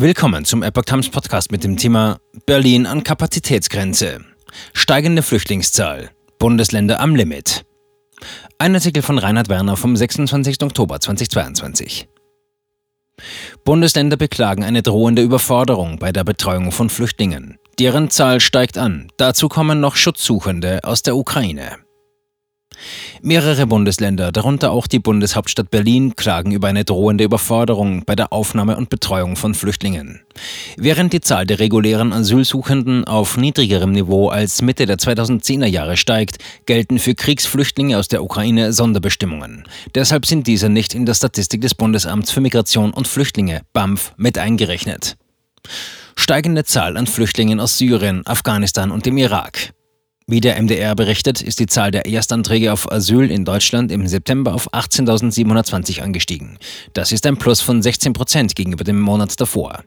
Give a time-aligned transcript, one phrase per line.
[0.00, 4.20] Willkommen zum Epoch Times Podcast mit dem Thema Berlin an Kapazitätsgrenze.
[4.72, 6.10] Steigende Flüchtlingszahl.
[6.38, 7.64] Bundesländer am Limit.
[8.58, 10.62] Ein Artikel von Reinhard Werner vom 26.
[10.62, 12.08] Oktober 2022.
[13.64, 17.58] Bundesländer beklagen eine drohende Überforderung bei der Betreuung von Flüchtlingen.
[17.80, 19.10] Deren Zahl steigt an.
[19.16, 21.78] Dazu kommen noch Schutzsuchende aus der Ukraine.
[23.22, 28.76] Mehrere Bundesländer, darunter auch die Bundeshauptstadt Berlin, klagen über eine drohende Überforderung bei der Aufnahme
[28.76, 30.20] und Betreuung von Flüchtlingen.
[30.76, 36.38] Während die Zahl der regulären Asylsuchenden auf niedrigerem Niveau als Mitte der 2010er Jahre steigt,
[36.66, 39.64] gelten für Kriegsflüchtlinge aus der Ukraine Sonderbestimmungen.
[39.94, 44.38] Deshalb sind diese nicht in der Statistik des Bundesamts für Migration und Flüchtlinge BAMF mit
[44.38, 45.16] eingerechnet.
[46.16, 49.72] Steigende Zahl an Flüchtlingen aus Syrien, Afghanistan und dem Irak.
[50.30, 54.52] Wie der MDR berichtet, ist die Zahl der Erstanträge auf Asyl in Deutschland im September
[54.52, 56.58] auf 18.720 angestiegen.
[56.92, 59.84] Das ist ein Plus von 16 Prozent gegenüber dem Monat davor.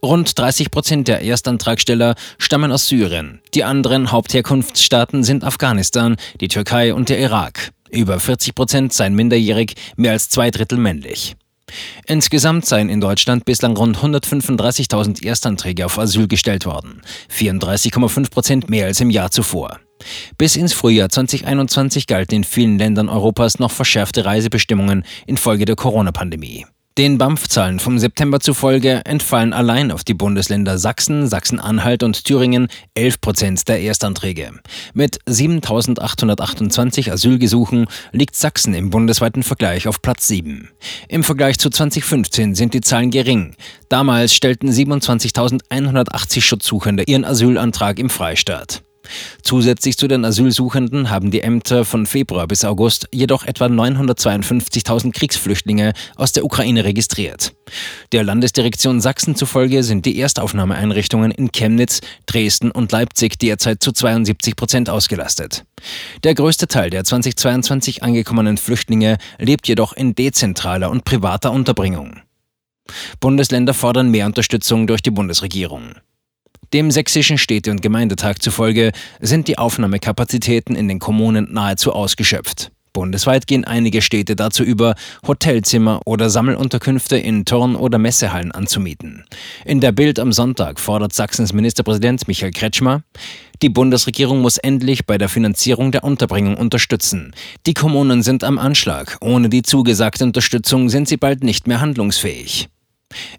[0.00, 3.40] Rund 30 Prozent der Erstantragsteller stammen aus Syrien.
[3.52, 7.72] Die anderen Hauptherkunftsstaaten sind Afghanistan, die Türkei und der Irak.
[7.90, 11.34] Über 40 Prozent seien minderjährig, mehr als zwei Drittel männlich.
[12.06, 17.02] Insgesamt seien in Deutschland bislang rund 135.000 Erstanträge auf Asyl gestellt worden,
[17.36, 19.80] 34,5 Prozent mehr als im Jahr zuvor.
[20.38, 26.66] Bis ins Frühjahr 2021 galten in vielen Ländern Europas noch verschärfte Reisebestimmungen infolge der Corona-Pandemie.
[26.98, 33.20] Den BAMF-Zahlen vom September zufolge entfallen allein auf die Bundesländer Sachsen, Sachsen-Anhalt und Thüringen 11
[33.20, 34.50] Prozent der Erstanträge.
[34.92, 40.68] Mit 7.828 Asylgesuchen liegt Sachsen im bundesweiten Vergleich auf Platz 7.
[41.08, 43.54] Im Vergleich zu 2015 sind die Zahlen gering.
[43.88, 48.82] Damals stellten 27.180 Schutzsuchende ihren Asylantrag im Freistaat.
[49.42, 55.92] Zusätzlich zu den Asylsuchenden haben die Ämter von Februar bis August jedoch etwa 952.000 Kriegsflüchtlinge
[56.16, 57.52] aus der Ukraine registriert.
[58.12, 64.56] Der Landesdirektion Sachsen zufolge sind die Erstaufnahmeeinrichtungen in Chemnitz, Dresden und Leipzig derzeit zu 72
[64.56, 65.64] Prozent ausgelastet.
[66.24, 72.20] Der größte Teil der 2022 angekommenen Flüchtlinge lebt jedoch in dezentraler und privater Unterbringung.
[73.20, 75.94] Bundesländer fordern mehr Unterstützung durch die Bundesregierung.
[76.72, 82.70] Dem sächsischen Städte- und Gemeindetag zufolge sind die Aufnahmekapazitäten in den Kommunen nahezu ausgeschöpft.
[82.92, 84.94] Bundesweit gehen einige Städte dazu über,
[85.26, 89.24] Hotelzimmer oder Sammelunterkünfte in Turn- oder Messehallen anzumieten.
[89.64, 93.02] In der Bild am Sonntag fordert Sachsens Ministerpräsident Michael Kretschmer,
[93.62, 97.32] die Bundesregierung muss endlich bei der Finanzierung der Unterbringung unterstützen.
[97.66, 99.18] Die Kommunen sind am Anschlag.
[99.20, 102.68] Ohne die zugesagte Unterstützung sind sie bald nicht mehr handlungsfähig.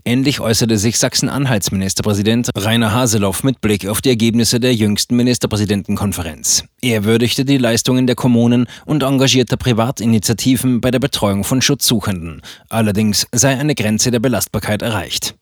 [0.04, 6.66] Ähnlich äußerte sich Sachsen-Anhalts Ministerpräsident Rainer Haseloff mit Blick auf die Ergebnisse der jüngsten Ministerpräsidentenkonferenz.
[6.82, 12.42] Er würdigte die Leistungen der Kommunen und engagierte Privatinitiativen bei der Betreuung von Schutzsuchenden.
[12.70, 15.36] Allerdings sei eine Grenze der Belastbarkeit erreicht.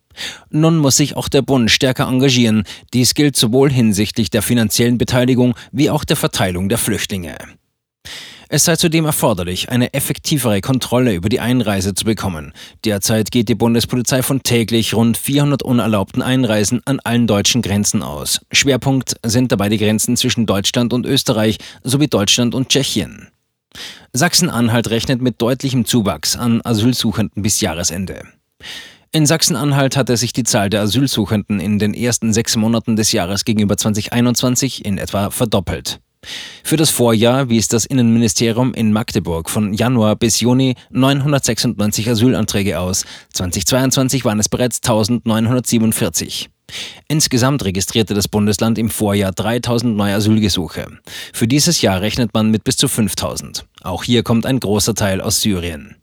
[0.49, 2.63] Nun muss sich auch der Bund stärker engagieren.
[2.93, 7.37] Dies gilt sowohl hinsichtlich der finanziellen Beteiligung wie auch der Verteilung der Flüchtlinge.
[8.51, 12.51] Es sei zudem erforderlich, eine effektivere Kontrolle über die Einreise zu bekommen.
[12.83, 18.41] Derzeit geht die Bundespolizei von täglich rund 400 unerlaubten Einreisen an allen deutschen Grenzen aus.
[18.51, 23.27] Schwerpunkt sind dabei die Grenzen zwischen Deutschland und Österreich sowie Deutschland und Tschechien.
[24.13, 28.23] Sachsen-Anhalt rechnet mit deutlichem Zuwachs an Asylsuchenden bis Jahresende.
[29.11, 33.45] In Sachsen-Anhalt hatte sich die Zahl der Asylsuchenden in den ersten sechs Monaten des Jahres
[33.45, 35.99] gegenüber 2021 in etwa verdoppelt.
[36.69, 43.05] Für das Vorjahr wies das Innenministerium in Magdeburg von Januar bis Juni 996 Asylanträge aus.
[43.33, 46.51] 2022 waren es bereits 1947.
[47.07, 50.99] Insgesamt registrierte das Bundesland im Vorjahr 3000 neue Asylgesuche.
[51.33, 53.65] Für dieses Jahr rechnet man mit bis zu 5000.
[53.81, 55.95] Auch hier kommt ein großer Teil aus Syrien.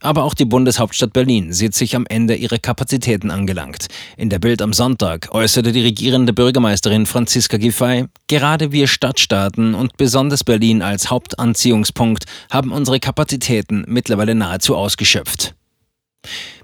[0.00, 3.86] Aber auch die Bundeshauptstadt Berlin sieht sich am Ende ihrer Kapazitäten angelangt.
[4.16, 9.96] In der Bild am Sonntag äußerte die regierende Bürgermeisterin Franziska Giffey, gerade wir Stadtstaaten und
[9.96, 15.54] besonders Berlin als Hauptanziehungspunkt haben unsere Kapazitäten mittlerweile nahezu ausgeschöpft.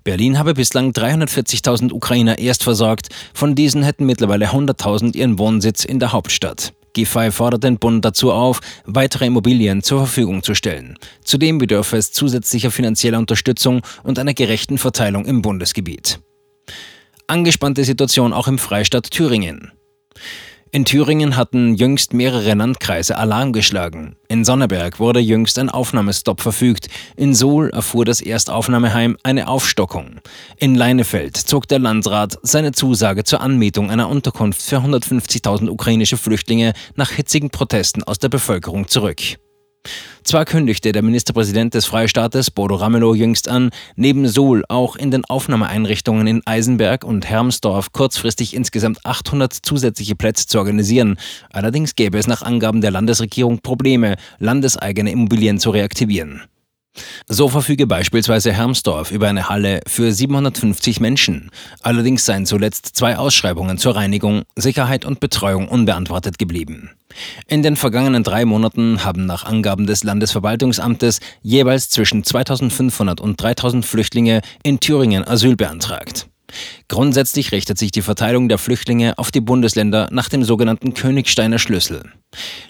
[0.04, 5.98] Berlin habe bislang 340.000 Ukrainer erst versorgt, von diesen hätten mittlerweile 100.000 ihren Wohnsitz in
[5.98, 6.72] der Hauptstadt.
[6.92, 10.96] Giffey fordert den Bund dazu auf, weitere Immobilien zur Verfügung zu stellen.
[11.24, 16.20] Zudem bedürfe es zusätzlicher finanzieller Unterstützung und einer gerechten Verteilung im Bundesgebiet.
[17.26, 19.72] Angespannte Situation auch im Freistaat Thüringen.
[20.70, 24.16] In Thüringen hatten jüngst mehrere Landkreise Alarm geschlagen.
[24.28, 26.88] In Sonneberg wurde jüngst ein Aufnahmestopp verfügt.
[27.16, 30.20] In Suhl erfuhr das Erstaufnahmeheim eine Aufstockung.
[30.58, 36.74] In Leinefeld zog der Landrat seine Zusage zur Anmietung einer Unterkunft für 150.000 ukrainische Flüchtlinge
[36.96, 39.38] nach hitzigen Protesten aus der Bevölkerung zurück.
[40.28, 45.24] Zwar kündigte der Ministerpräsident des Freistaates Bodo Ramelow jüngst an, neben Suhl auch in den
[45.24, 51.16] Aufnahmeeinrichtungen in Eisenberg und Hermsdorf kurzfristig insgesamt 800 zusätzliche Plätze zu organisieren.
[51.50, 56.42] Allerdings gäbe es nach Angaben der Landesregierung Probleme, landeseigene Immobilien zu reaktivieren.
[57.26, 61.50] So verfüge beispielsweise Hermsdorf über eine Halle für 750 Menschen.
[61.82, 66.90] Allerdings seien zuletzt zwei Ausschreibungen zur Reinigung, Sicherheit und Betreuung unbeantwortet geblieben.
[67.46, 73.84] In den vergangenen drei Monaten haben nach Angaben des Landesverwaltungsamtes jeweils zwischen 2500 und 3000
[73.84, 76.28] Flüchtlinge in Thüringen Asyl beantragt.
[76.88, 82.02] Grundsätzlich richtet sich die Verteilung der Flüchtlinge auf die Bundesländer nach dem sogenannten Königsteiner Schlüssel.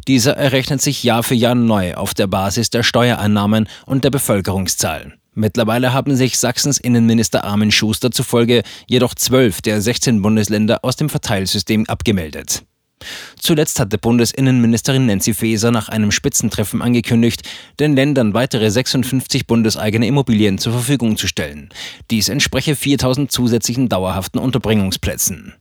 [0.07, 5.15] Dieser errechnet sich Jahr für Jahr neu auf der Basis der Steuereinnahmen und der Bevölkerungszahl.
[5.35, 11.09] Mittlerweile haben sich Sachsens Innenminister Armin Schuster zufolge jedoch zwölf der 16 Bundesländer aus dem
[11.09, 12.65] Verteilsystem abgemeldet.
[13.41, 17.49] Zuletzt hatte Bundesinnenministerin Nancy Faeser nach einem Spitzentreffen angekündigt,
[17.81, 21.69] den Ländern weitere 56 bundeseigene Immobilien zur Verfügung zu stellen.
[22.11, 25.55] Dies entspreche 4000 zusätzlichen dauerhaften Unterbringungsplätzen.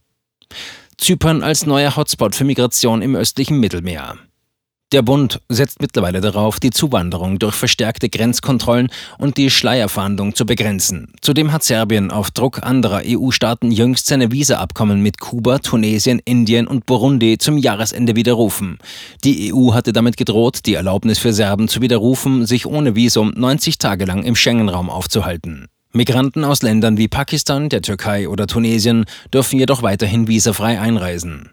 [0.97, 4.17] Zypern als neuer Hotspot für Migration im östlichen Mittelmeer.
[4.93, 8.87] Der Bund setzt mittlerweile darauf, die Zuwanderung durch verstärkte Grenzkontrollen
[9.17, 11.11] und die Schleierfahndung zu begrenzen.
[11.21, 16.85] Zudem hat Serbien auf Druck anderer EU-Staaten jüngst seine Visaabkommen mit Kuba, Tunesien, Indien und
[16.85, 18.77] Burundi zum Jahresende widerrufen.
[19.25, 23.79] Die EU hatte damit gedroht, die Erlaubnis für Serben zu widerrufen, sich ohne Visum 90
[23.79, 25.67] Tage lang im Schengen-Raum aufzuhalten.
[25.91, 29.03] Migranten aus Ländern wie Pakistan, der Türkei oder Tunesien
[29.33, 31.49] dürfen jedoch weiterhin visafrei einreisen.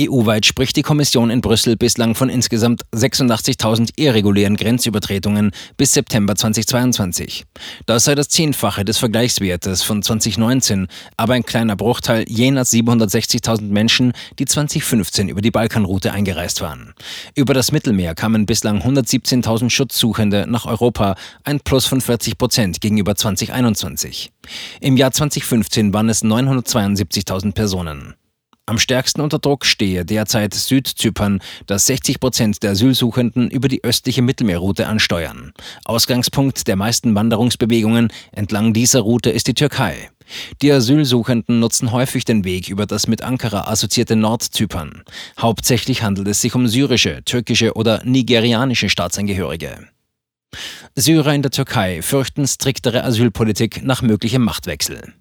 [0.00, 7.44] EU-weit spricht die Kommission in Brüssel bislang von insgesamt 86.000 irregulären Grenzübertretungen bis September 2022.
[7.86, 14.12] Das sei das Zehnfache des Vergleichswertes von 2019, aber ein kleiner Bruchteil jener 760.000 Menschen,
[14.38, 16.94] die 2015 über die Balkanroute eingereist waren.
[17.34, 21.14] Über das Mittelmeer kamen bislang 117.000 Schutzsuchende nach Europa,
[21.44, 24.32] ein Plus von 40 Prozent gegenüber 2021.
[24.80, 28.14] Im Jahr 2015 waren es 972.000 Personen.
[28.66, 34.22] Am stärksten unter Druck stehe derzeit Südzypern, das 60 Prozent der Asylsuchenden über die östliche
[34.22, 35.52] Mittelmeerroute ansteuern.
[35.84, 40.08] Ausgangspunkt der meisten Wanderungsbewegungen entlang dieser Route ist die Türkei.
[40.62, 45.02] Die Asylsuchenden nutzen häufig den Weg über das mit Ankara assoziierte Nordzypern.
[45.38, 49.88] Hauptsächlich handelt es sich um syrische, türkische oder nigerianische Staatsangehörige.
[50.94, 55.12] Syrer in der Türkei fürchten striktere Asylpolitik nach möglichem Machtwechsel.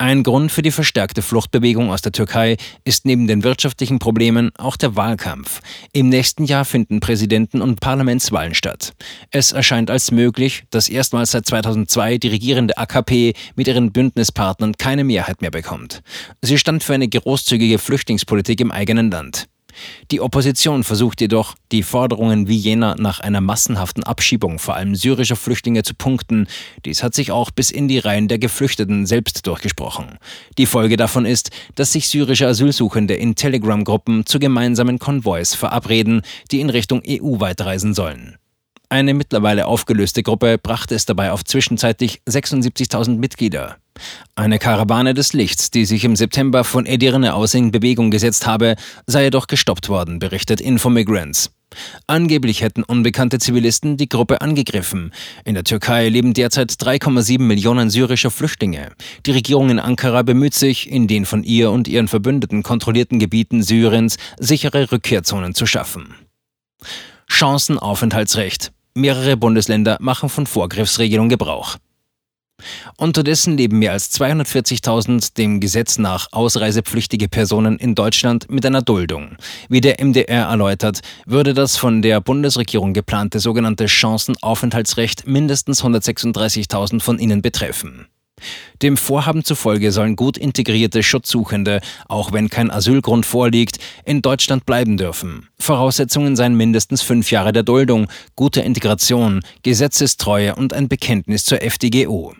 [0.00, 4.78] Ein Grund für die verstärkte Fluchtbewegung aus der Türkei ist neben den wirtschaftlichen Problemen auch
[4.78, 5.60] der Wahlkampf.
[5.92, 8.94] Im nächsten Jahr finden Präsidenten- und Parlamentswahlen statt.
[9.30, 15.04] Es erscheint als möglich, dass erstmals seit 2002 die regierende AKP mit ihren Bündnispartnern keine
[15.04, 16.00] Mehrheit mehr bekommt.
[16.40, 19.49] Sie stand für eine großzügige Flüchtlingspolitik im eigenen Land.
[20.10, 25.36] Die Opposition versucht jedoch, die Forderungen wie jener nach einer massenhaften Abschiebung vor allem syrischer
[25.36, 26.46] Flüchtlinge zu punkten.
[26.84, 30.18] Dies hat sich auch bis in die Reihen der Geflüchteten selbst durchgesprochen.
[30.58, 36.60] Die Folge davon ist, dass sich syrische Asylsuchende in Telegram-Gruppen zu gemeinsamen Konvois verabreden, die
[36.60, 38.36] in Richtung EU weiterreisen sollen.
[38.92, 43.76] Eine mittlerweile aufgelöste Gruppe brachte es dabei auf zwischenzeitlich 76.000 Mitglieder.
[44.34, 48.74] Eine Karawane des Lichts, die sich im September von Edirne aus in Bewegung gesetzt habe,
[49.06, 51.52] sei jedoch gestoppt worden, berichtet Infomigrants.
[52.08, 55.12] Angeblich hätten unbekannte Zivilisten die Gruppe angegriffen.
[55.44, 58.90] In der Türkei leben derzeit 3,7 Millionen syrische Flüchtlinge.
[59.24, 63.62] Die Regierung in Ankara bemüht sich, in den von ihr und ihren Verbündeten kontrollierten Gebieten
[63.62, 66.16] Syriens sichere Rückkehrzonen zu schaffen.
[67.28, 68.72] Chancenaufenthaltsrecht.
[69.00, 71.76] Mehrere Bundesländer machen von Vorgriffsregelung Gebrauch.
[72.98, 79.36] Unterdessen leben mehr als 240.000 dem Gesetz nach ausreisepflichtige Personen in Deutschland mit einer Duldung.
[79.70, 87.18] Wie der MDR erläutert, würde das von der Bundesregierung geplante sogenannte Chancenaufenthaltsrecht mindestens 136.000 von
[87.18, 88.06] ihnen betreffen.
[88.82, 94.96] Dem Vorhaben zufolge sollen gut integrierte Schutzsuchende, auch wenn kein Asylgrund vorliegt, in Deutschland bleiben
[94.96, 95.48] dürfen.
[95.58, 102.34] Voraussetzungen seien mindestens fünf Jahre der Duldung, gute Integration, Gesetzestreue und ein Bekenntnis zur FDGO.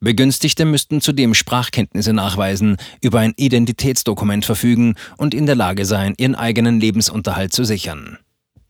[0.00, 6.34] Begünstigte müssten zudem Sprachkenntnisse nachweisen, über ein Identitätsdokument verfügen und in der Lage sein, ihren
[6.34, 8.18] eigenen Lebensunterhalt zu sichern.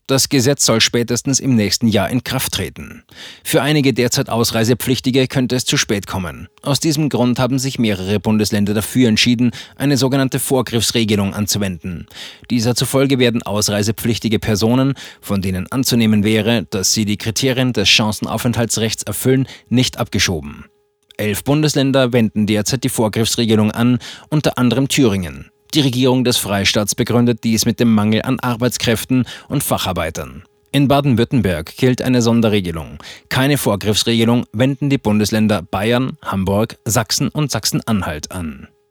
[0.09, 3.03] Das Gesetz soll spätestens im nächsten Jahr in Kraft treten.
[3.43, 6.49] Für einige derzeit Ausreisepflichtige könnte es zu spät kommen.
[6.63, 12.07] Aus diesem Grund haben sich mehrere Bundesländer dafür entschieden, eine sogenannte Vorgriffsregelung anzuwenden.
[12.51, 19.03] Dieser zufolge werden ausreisepflichtige Personen, von denen anzunehmen wäre, dass sie die Kriterien des Chancenaufenthaltsrechts
[19.03, 20.67] erfüllen, nicht abgeschoben.
[21.17, 23.99] Elf Bundesländer wenden derzeit die Vorgriffsregelung an,
[24.29, 25.51] unter anderem Thüringen.
[25.77, 30.45] Die Regierung des Freistaats begründet dies mit dem Mangel an Arbeitskräften und Facharbeitern.
[30.73, 32.97] In Baden-Württemberg gilt eine Sonderregelung.
[33.29, 38.69] Keine Vorgriffsregelung wenden die Bundesländer Bayern, Hamburg, Sachsen und Sachsen-Anhalt an.